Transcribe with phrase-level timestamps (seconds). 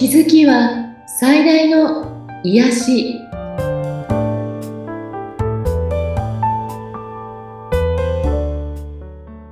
[0.00, 3.20] 気づきは最大の癒し。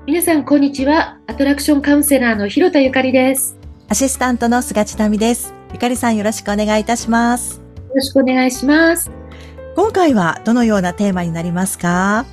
[0.07, 1.19] 皆さんこんにちは。
[1.27, 3.59] アトラクションカウンセラーの広田ゆかりです。
[3.91, 5.53] アシスタントの菅千奈美です。
[5.75, 7.59] ゆかりさんよろしくお願いいたします。
[7.59, 9.11] よろしくお願いします。
[9.77, 12.25] 今回はどのようなテーマになりますか？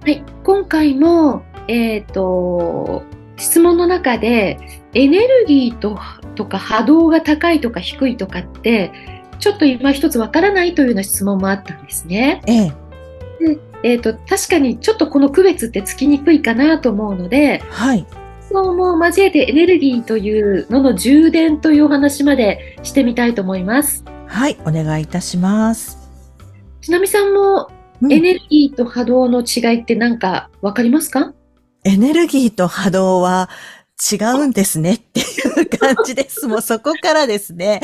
[0.00, 3.04] はい今回もえっ、ー、と
[3.40, 4.58] 質問の中で
[4.94, 5.98] エネルギーと
[6.34, 8.92] とか波動が高いとか低いとかって
[9.38, 12.42] ちょっと今一つわからないというような質問もあったんですね。
[12.46, 12.72] ええ
[13.40, 18.06] でえーと、確かにちょっとこの区別ってつきにくいかなと思うので、はい、
[18.42, 24.04] そうも交えてエネルギーというのの充電というお話までしてみたいと思います。
[24.26, 26.10] はい、お願いいたします。
[26.82, 27.70] ちなみさんも
[28.02, 31.32] エネルギーと波動の違いって何かわかりますか、
[31.84, 33.48] エネルギーと波動は
[34.12, 35.24] 違うんですねってい
[35.62, 36.46] う感じです。
[36.48, 37.80] もうそこからですね。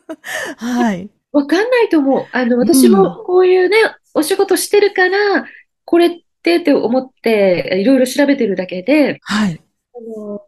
[0.56, 1.08] はい。
[1.32, 2.26] わかんないと思う。
[2.32, 5.46] あの、私もこういうね、うん、お仕事してるから、
[5.84, 6.10] これっ
[6.42, 9.60] てって思って、いろいろ調べてるだけで、はい。
[9.94, 10.42] あの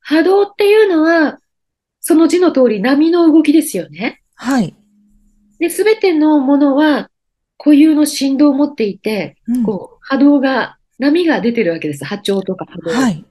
[0.00, 1.38] 波動っていうのは、
[2.00, 4.22] その字の通り波の動きですよね。
[4.34, 4.74] はい。
[5.58, 7.10] で、すべてのものは
[7.58, 12.04] 固有の振動を持っていて、うん、こう波動が波が出てるわけです。
[12.04, 12.90] 波長とか波動。
[12.90, 13.24] はい。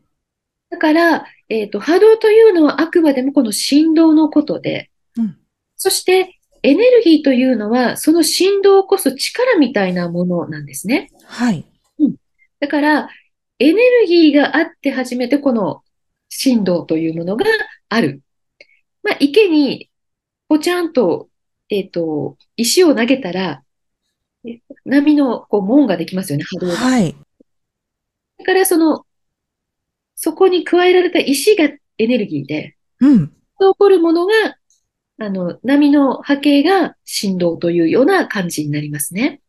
[0.69, 5.37] だから、えっ、ー、と、波動というのはあくまでもこの振動のことで、うん、
[5.75, 11.09] そしてエネルギーというのはその振動を起こす力みたいなものなんですね。
[11.25, 11.65] はい。
[11.99, 12.15] うん。
[12.59, 13.09] だから、
[13.59, 15.83] エネルギーがあって初めてこの
[16.29, 17.45] 振動というものが
[17.89, 18.21] ある。
[19.03, 19.89] まあ、池に、
[20.49, 21.29] ぽちゃんと、
[21.69, 23.63] えっ、ー、と、石を投げたら、
[24.85, 26.75] 波のこう門ができますよね、波動が。
[26.75, 27.15] はい。
[28.39, 29.05] だからその、
[30.15, 31.65] そこに加えられた石が
[31.97, 33.27] エネルギーで、うん。
[33.27, 33.33] 起
[33.77, 34.33] こるものが、
[35.19, 39.41] あの、波の波形が振動というような感じになりますね。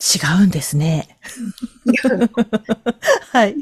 [0.00, 1.18] 違うんですね。
[3.32, 3.56] はい。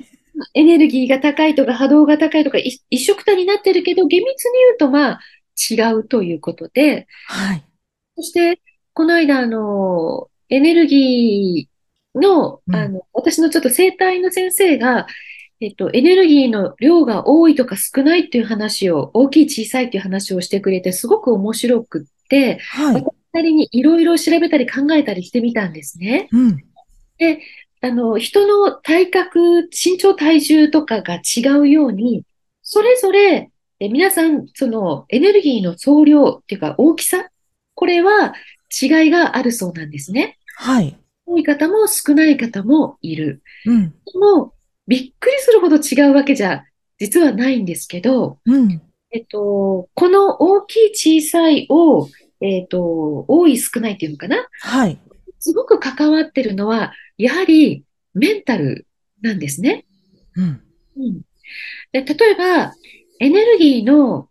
[0.55, 5.21] エネルギーが高いとか波動が高いとか一色体になってるけど、厳密に言うとまあ
[5.71, 7.65] 違うということで、はい。
[8.17, 8.61] そして、
[8.93, 11.74] この間、あの、エネルギー
[12.15, 15.07] の、あの、私のちょっと生体の先生が、
[15.61, 26.29] えっと、エネルギーの量が多いとか少ないっていう話を、大きい小さいっていう話をしてくれて、すごく面白くって、はい、私なりにいろいろ調べたり考えたりしてみたんですね。
[26.33, 26.57] うん、
[27.19, 27.41] で、
[27.81, 32.25] あの、人の体格、身長体重とかが違うように、
[32.63, 33.51] それぞれ、
[33.81, 37.29] え皆さん、そのエネルギーの総量っていうか大きさ、
[37.75, 38.35] これは
[38.83, 40.39] 違いがあるそうなんですね。
[40.57, 40.97] はい。
[41.27, 43.43] 多い方も少ない方もいる。
[43.67, 43.91] うん。
[43.91, 44.55] でも、
[44.87, 46.65] びっくりするほど違うわけじゃ、
[46.99, 48.83] 実はないんですけど、うん。
[49.11, 52.09] えっと、この大きい小さいを、
[52.41, 54.47] えっと、多い少ないっていうのかな？
[54.61, 54.99] はい。
[55.39, 58.87] すごく関わってるのは、やはりメンタル
[59.23, 59.87] なんですね。
[60.37, 60.63] うん。
[60.97, 61.21] うん。
[61.93, 62.75] で例えば、
[63.21, 64.29] エネルギーの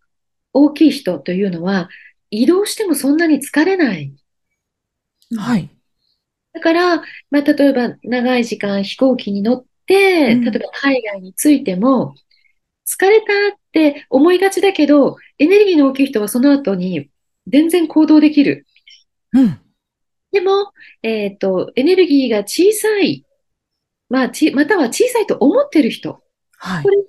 [0.51, 1.89] 大きい人というのは、
[2.29, 4.13] 移動してもそんなに疲れない。
[5.37, 5.69] はい。
[6.53, 6.97] だから、
[7.31, 12.15] まあ、例えば長い時間飛行機に乗って、例えば海外に着いても、
[12.85, 13.25] 疲れた
[13.55, 17.09] って思いがちだけど、エネルギーの大きい人はその後に
[17.47, 18.65] 全然行動できる。
[19.33, 19.59] うん。
[20.31, 20.71] でも、
[21.01, 23.25] えっ、ー、と、エネルギーが小さい、
[24.09, 26.21] まあ、ち、または小さいと思ってる人。
[26.57, 26.83] はい。
[26.83, 27.03] これは、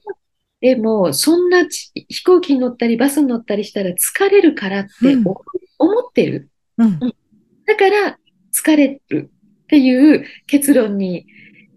[0.61, 4.91] でも、そんな飛行機に乗ったりバスに乗ったりしたら疲れるからって、
[5.79, 6.51] 思ってる。
[6.79, 6.99] うん。
[7.67, 8.19] だから、
[8.55, 9.31] 疲れる。
[9.75, 11.27] っていう結論に、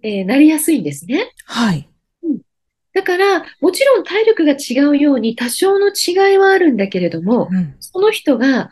[0.03, 1.31] えー、なりやすいんですね。
[1.45, 1.89] はい。
[2.21, 2.41] うん、
[2.93, 8.71] だから、もちろん体力が違うように多少の違いはあるんだけれども、うん、その人が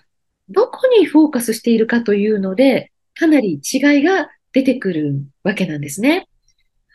[0.50, 6.28] どこにフォーカスしているかというので、かなり違いが出てくるわけなんですね。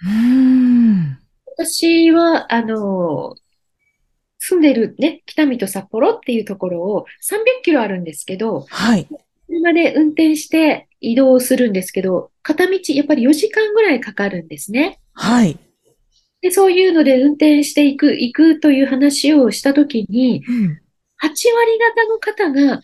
[0.04, 1.18] うん
[1.56, 3.34] 私は、あの、
[4.38, 9.08] 住んでるね、北見と札幌っていうところを300キロあるんですけど、はい。
[9.50, 15.00] 車で運転して移動するんですけど、片道やっぱり4時間ぐらいかかるんですね。
[15.12, 15.58] はい。
[16.40, 20.78] で、そういうので運転していく、行くという話をしたときに、うん、8
[21.22, 21.34] 割
[21.78, 22.82] 方の方が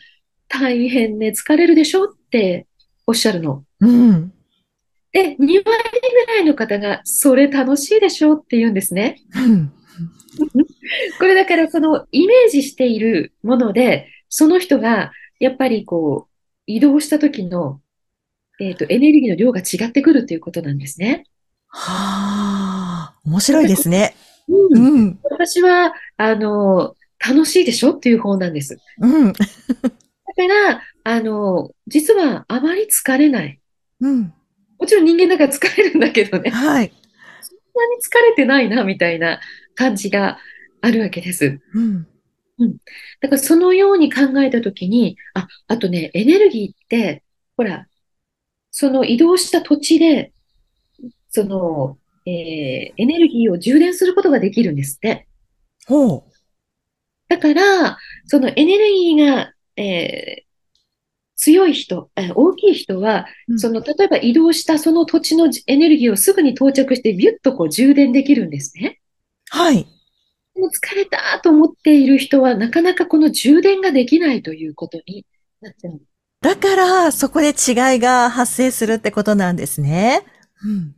[0.49, 2.67] 大変ね、疲れるでしょって
[3.07, 3.65] おっしゃるの。
[3.81, 4.33] うん。
[5.13, 9.17] で、2割ぐらいの方が、それ楽しいでしょって言うんですね。
[9.35, 9.73] うん、
[11.19, 16.36] これだからそのイメージしているもので、その人がやっぱりこう、
[16.67, 17.81] 移動した時の、
[18.61, 21.25] えっ、ー、と、エネルギーの量が違ってくるということなんですね。
[21.69, 24.15] はあ、面白いですね。
[24.49, 28.79] うん、うん、私は、あの、楽しいでしょっていう方なんです。
[29.01, 29.33] うん。
[29.33, 29.47] だか
[30.47, 33.61] ら、あの、実はあまり疲れない。
[34.01, 34.33] うん。
[34.79, 36.93] もちろん人間だから疲れるんだけどね、はい。
[37.41, 39.41] そんなに疲れてないな、みたいな
[39.75, 40.39] 感じが
[40.81, 41.61] あるわけです。
[41.75, 42.07] うん。
[43.21, 47.23] だからそのように考えたときに、あ、あとね、エネルギーって、
[47.57, 47.87] ほら、
[48.71, 50.33] その移動した土地で、
[51.31, 55.29] その、えーエネルギーを充電することができるんですって。
[55.87, 56.23] ほう。
[57.29, 60.47] だから、そのエネルギーが、えー
[61.39, 69.01] 強い人、えー大きい人は、うんその、例えば移動したその土地のエネルギーをすぐに到着して、ビュッとこう充電できるんですね。
[69.51, 69.87] はい。
[70.57, 75.27] でも疲れたと思っている人は、なかなかこの充電ができないということに
[75.61, 76.01] なっちゃう。
[76.41, 77.55] だから、そこで違い
[77.99, 80.23] が発生するってことなんですね。
[80.65, 80.95] うん。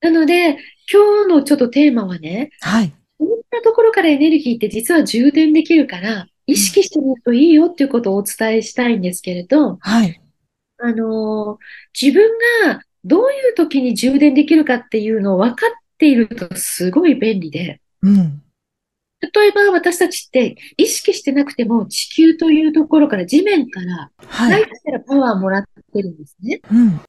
[0.00, 0.58] なので、
[0.92, 2.92] 今日のちょっとテーマはね、はい。
[3.18, 10.20] こんなところからエネルギーって実は充電できるから、意識してみるといいよっていうことをお伝えしたいんですけれど、はい。
[10.78, 12.30] あのー自分
[12.64, 18.42] がどういう時に充電できるかっていうのを分かっているとすごい便利で、うん。
[19.20, 24.50] 例えば私たちって意識してなくても地球というところから地面からはい。
[24.50, 26.60] 大地からパワーもらってるんですね。
[26.70, 27.00] うん。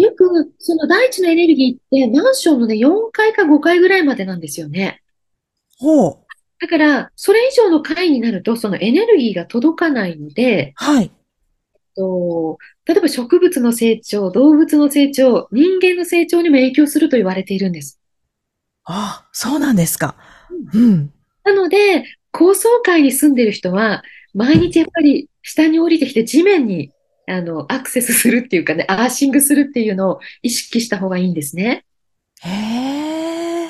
[0.00, 5.00] よくその大地のエネルギーってマンションのね4階か5階ぐらいまでなんですよね。
[5.78, 6.18] ほう。
[6.60, 11.12] だからそれ以上の階になるとそのエネルギーが届かないので、はい。
[11.96, 18.00] と例えば植物の成長、動物の成長、人間の成長にも影響すると言われているんです。
[18.84, 20.16] ああ、そうなんですか。
[20.74, 21.12] うん。
[21.48, 24.02] なので、高層階に住んでる人は、
[24.34, 26.92] 毎日やっぱり下に降りてきて地面に
[27.26, 31.84] あのアクセスするっていうかね、アーシングするっていうのを意識した方がいいんですね。
[32.42, 33.68] へえ。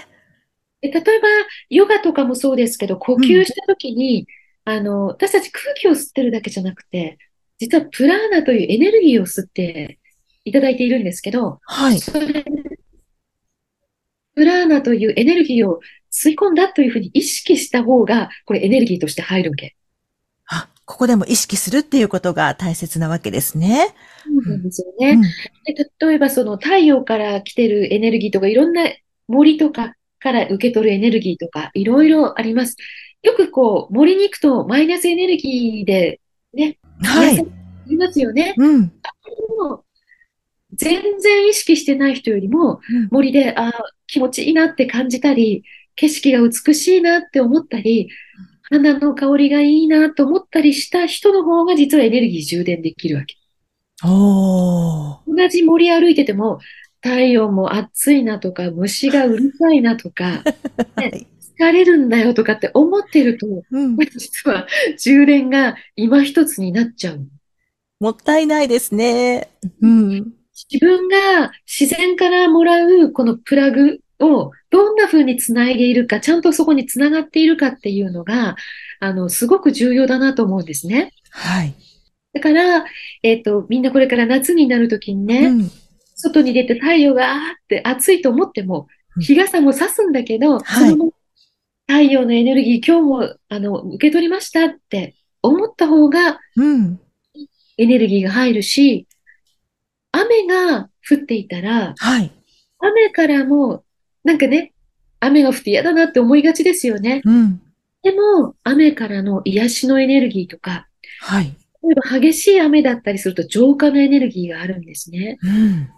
[0.81, 1.29] で例えば、
[1.71, 4.27] ヨガとかもそうですけど、呼吸したときに、
[4.65, 7.19] あの、私たち空気を吸ってるだけじゃなくて、
[7.59, 9.99] 実はプラーナというエネルギーを吸って
[10.45, 11.99] いただいているんですけど、はい。
[11.99, 12.45] それ
[14.35, 15.81] プラーナというエネルギーを
[16.19, 19.77] 吸い込んだというふうに意識した方が、これエネルギーとして入るわけ。
[20.51, 23.95] あ、ここでも意識するっていうことが大切なわけですね。
[24.25, 25.11] そうなんですよね。
[25.13, 25.23] うん。
[25.23, 28.85] で例えばその太陽から来てるエネルギーとかいろんな
[29.29, 32.77] 森とかから受け取るエネルギーとかいろいろあります。
[33.23, 36.21] よくこう森に行くとマイナスエネルギーで
[36.55, 37.35] ね、はい。
[37.35, 37.51] 癒さ
[37.91, 38.55] れますよね。
[38.57, 38.93] うん。
[40.75, 43.73] 全然意識してない人よりもうん森であー
[44.07, 45.65] 気持ちいいなって感じたり、
[45.99, 48.09] 景色が美しいなって思ったり、
[48.71, 53.35] 花の香りがいいなと思ったりした人の方が実はエネルギー充電できるわけ。
[55.27, 56.61] 同じ森歩いてても、
[57.03, 60.43] 太陽も暑いなとか、虫がうるさいなとか、
[60.97, 61.27] ね
[61.59, 63.97] 疲れるんだよとかって思ってると、こうん。
[63.97, 67.27] れ実は充電が今一つになっちゃう。
[67.99, 69.49] もったいないですね。
[69.83, 70.33] うん。
[70.71, 78.57] 自分が自然からもらうこのプラグをどんな風につないでいるか、ちゃんとそこにつながっているかっていうのが、
[79.01, 81.13] あの、すごく重要だなと思うんですね。
[81.31, 81.75] はい。
[82.33, 82.85] だから、
[83.23, 85.71] えっと、みんなこれから夏になるときにね、うん。
[86.17, 91.13] 外に出て太陽があーって暑いと思ってもうん、日傘も差すんだけど、はいその
[91.87, 97.01] 太陽のエネルギー今日もあの受け取りましたって思った方がうん。
[97.79, 99.07] エネルギーが入るし、
[100.11, 102.33] 雨が降っていたら、はい。
[102.81, 103.85] 雨からも、
[104.29, 104.75] なんかね、
[105.21, 107.23] 雨が降って嫌だなって思いがちですよね。
[107.25, 107.63] うん。
[108.03, 110.87] でも、雨からの癒しのエネルギーとか、
[111.21, 111.45] はい。
[111.83, 115.39] 例えば激しい雨だったりすると浄化のエネルギーがあるんですね。
[115.43, 115.89] うん。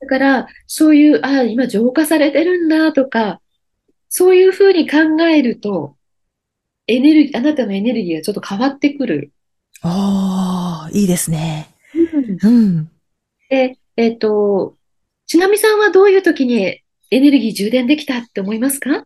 [0.00, 3.42] だから、そういう、ああ、今浄化されてるんだとか、
[4.08, 5.94] そういうふうに考えると、
[6.86, 9.30] エネルギー、あなたのエネルギーがちょっと変わってくる。
[9.84, 11.68] おー、いいですね。
[11.94, 12.90] うんうん。
[13.50, 14.78] で、えっと、
[15.26, 16.80] ちなみさんはどういう時に
[17.10, 19.04] エネルギー充電できたって思いますか？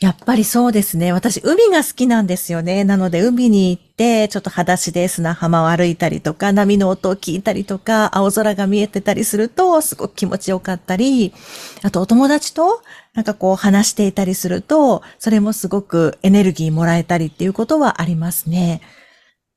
[0.00, 1.12] やっぱりそうですね。
[1.12, 2.84] 私、海が好きなんですよね。
[2.84, 11.32] なので、海に行って、ちょっと裸足で砂浜を歩いたりとか、波の音を聞いたりとか、青空が見えてたりすると、すごく気持ちよかったり、
[11.82, 12.82] あと、お友達と、
[13.14, 18.80] なんかこう、話していたりすると、それもすごくエネルギーもらえたりっていうことはありますね。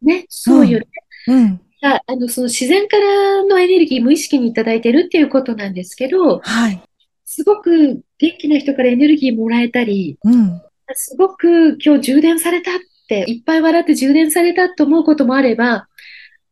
[0.04, 0.88] ね、そういう、
[1.28, 1.60] うん。
[1.82, 6.82] ああの、その自然からのエネルギー無意識にいただいてるっていうことなんですけど、はい。
[7.30, 10.62] すごく元気な人からエネルギーもらえたり、うん。
[10.94, 12.74] すごく今日充電されたっ
[13.10, 15.90] て、いっぱい笑って充電されたと思うこともあれば、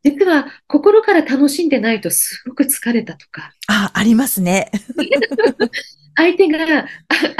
[0.03, 4.69] 実は心から楽しんでないとすごく疲れたとか、あ、ありますね。
[6.17, 6.85] 相手があ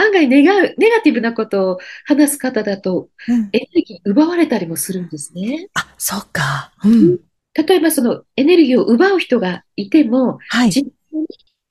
[0.02, 3.50] 案外願う、ネガティブなことを話す方だと、うん。
[3.52, 5.68] エネルギー奪われたりもするんですね。
[5.74, 6.72] あ、そうか。
[6.86, 7.20] うん。
[7.54, 10.68] 例えばそのエネルギーを奪う人がいても、はい。
[10.68, 11.28] 自分に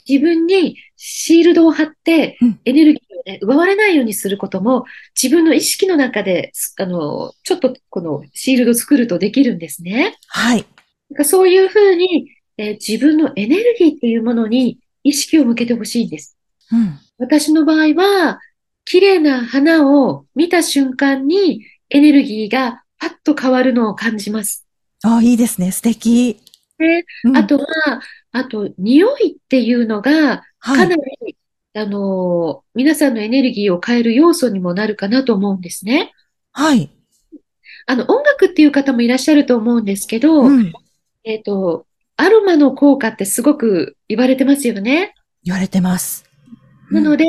[0.09, 4.85] 自分にシールドを貼ってうん、エネルギーを、ね、奪われないようにすることも、
[5.21, 10.17] 自分の意識の中で、すあの、ちょっとこのシールドを作るとできるんですね。
[10.29, 10.65] はい。
[11.11, 16.37] なんかそういうふうに、えー自分のエネルギーっていうものに意識を向けてほしいんです。
[16.73, 16.99] うん。
[17.19, 18.41] 私の場合は、
[18.85, 24.67] 綺麗な花を見た瞬間にエネルギーがパッと変わるのを感じます。
[25.03, 25.73] あ、いいですね。
[25.73, 26.41] 素敵。
[26.79, 27.65] でうんあとは、
[28.35, 30.97] あと、匂いっていうのが、はいかな。
[30.97, 31.37] り、
[31.73, 36.13] あの、皆さんのエネルギーを変える要素にもなるかなと思うんですね。
[36.51, 36.91] はい。
[37.87, 40.73] あの、音楽っていう方もいらっしゃると思うんですけど、うん。
[41.23, 41.87] えっと、
[42.17, 45.15] アロマの効果ってすごく言われてますよね。
[45.45, 46.25] 言われてます。
[46.91, 47.27] なので、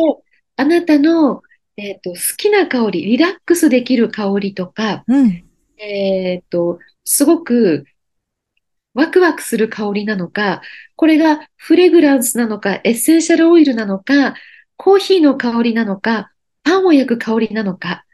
[0.56, 1.44] あなたの、
[1.78, 5.44] えっと、好きな香り、リラックスできる香りとか、うん。
[5.78, 7.86] えっと、すごく
[8.96, 10.62] ワクワクする香りなのか、
[10.96, 14.36] これがフレグランスなのか、エッセンシャルオイルなのか、
[14.78, 16.32] コーヒーの香りなのか、
[16.64, 18.06] パンを焼く香りなのか、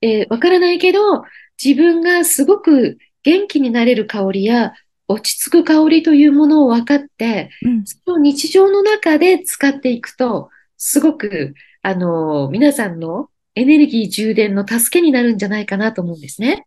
[0.00, 1.22] えーわからないけど、
[1.62, 4.72] 自分がすごく元気になれる香りや、
[5.08, 7.84] 落ち着く香りというものを分かって、うん。
[7.84, 16.66] それを日常の中で使っていくと、すごく、あの、皆さんのエネルギー充電の助けになるんじゃないかなと思うんですね。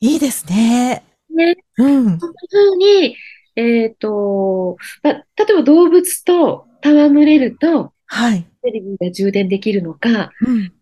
[0.00, 1.04] いいですね。
[1.34, 1.56] ね。
[1.78, 2.04] うん。
[2.18, 3.16] そんな風に、
[3.56, 8.46] えっと、ま例えば動物と戯れると、はい。
[8.64, 10.72] エネルギーが充電できるのか、うん。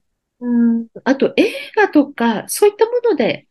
[0.40, 3.46] うん、あと映画とか、そういったもので、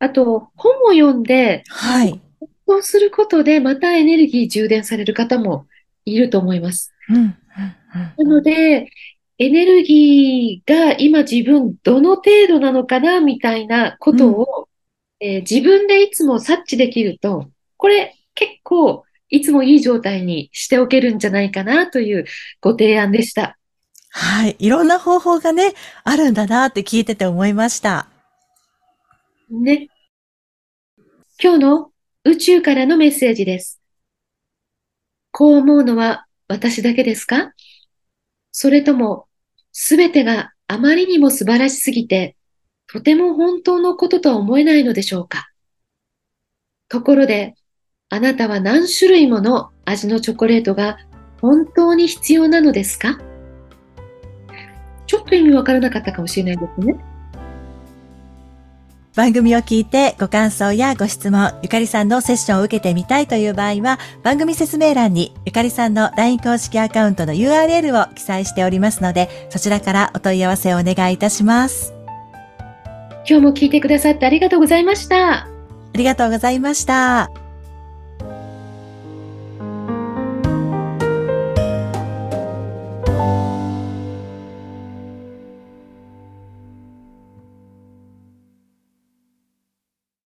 [0.00, 2.20] あと本を読んで、はい。
[2.66, 5.66] そうすることで、またエネルギー充電される方も
[6.04, 6.92] いると思います。
[7.08, 7.16] うん。
[7.16, 7.34] うん。
[8.28, 8.90] なので、
[9.38, 14.67] エネルギーが今自分どの程度なのかなみたいなことを、
[15.20, 22.24] えー自分でいつも察知できると、これ結構いつもいい状態にしておけるんじゃないかなという
[22.60, 23.58] ご提案でした。
[24.10, 24.56] はい。
[24.58, 28.08] いろんな方法がね、あるんだなって聞いてて思いました。
[29.50, 29.88] ね。
[31.40, 31.92] 今日の
[32.24, 33.80] 宇宙からのメッセージです。
[35.30, 37.52] こう思うのは私だけですか？
[38.50, 39.26] それとも、
[39.72, 42.34] すべてがあまりにも素晴らしすぎて、
[42.90, 45.50] とても本当のこととは思えないのでしょうか
[46.88, 47.54] ところで、
[48.08, 50.96] あなたは何種類もの味のチョコレートが
[51.42, 53.18] 本当に必要なのですか？
[55.06, 56.96] ちょっと意味わからなかったかもしれないですね。
[59.14, 71.97] 番組を聞いてご感想やご質問、ゆかりさんのセッションを受けてみたいという場合は、番組説明欄にゆかりさんの LINE 公式アカウントの URL を記載しておりますので、そちらからお問い合わせをお願いいたします。
[73.28, 75.44] 今日も聞いてくださってありがとうございました。
[75.44, 75.48] あ
[75.92, 77.30] りがとうございました。